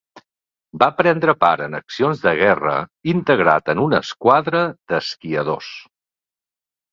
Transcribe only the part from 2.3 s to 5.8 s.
guerra, integrat en una esquadra d'esquiadors.